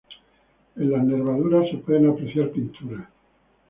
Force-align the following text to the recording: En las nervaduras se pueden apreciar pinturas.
En 0.77 0.89
las 0.91 1.05
nervaduras 1.05 1.69
se 1.69 1.77
pueden 1.77 2.09
apreciar 2.09 2.49
pinturas. 2.49 3.07